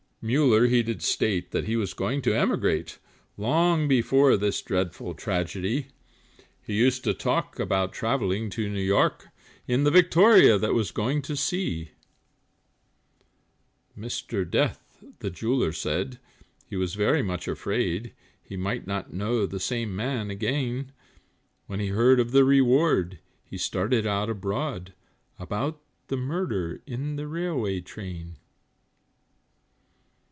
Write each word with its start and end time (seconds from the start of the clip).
Muller 0.23 0.67
he 0.67 0.83
did 0.83 1.01
state 1.01 1.49
that 1.49 1.63
he 1.65 1.75
was 1.75 1.95
going 1.95 2.21
to 2.21 2.37
emigrate 2.37 2.99
Long 3.37 3.87
before 3.87 4.37
this 4.37 4.61
dreadful 4.61 5.15
tragedy; 5.15 5.87
He 6.61 6.73
often 6.75 6.75
used 6.75 7.03
to 7.05 7.15
talk, 7.15 7.59
about 7.59 7.91
travelling 7.91 8.51
to 8.51 8.69
New 8.69 8.83
York, 8.83 9.29
In 9.65 9.83
the 9.83 9.89
Victoria, 9.89 10.59
that 10.59 10.75
was 10.75 10.91
going 10.91 11.23
to 11.23 11.35
sea. 11.35 11.89
Mr. 13.97 14.47
Death, 14.47 15.03
the 15.17 15.31
jeweller, 15.31 15.71
said, 15.71 16.19
he 16.69 16.75
was 16.75 16.93
very 16.93 17.23
much 17.23 17.47
afraid, 17.47 18.13
He 18.43 18.55
might 18.55 18.85
not 18.85 19.11
know 19.11 19.47
the 19.47 19.59
same 19.59 19.95
man 19.95 20.29
again, 20.29 20.91
When 21.65 21.79
he 21.79 21.87
heard 21.87 22.19
of 22.19 22.29
the 22.29 22.43
reward, 22.45 23.17
he 23.43 23.57
started 23.57 24.05
out 24.05 24.29
abroad, 24.29 24.93
About 25.39 25.81
the 26.09 26.17
murder 26.17 26.79
in 26.85 27.15
the 27.15 27.25
railway 27.27 27.79
train. 27.81 28.35